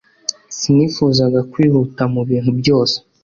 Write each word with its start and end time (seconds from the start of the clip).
Sinifuzaga 0.57 1.39
kwihuta 1.51 2.01
mubintu 2.13 2.51
byose 2.59 2.95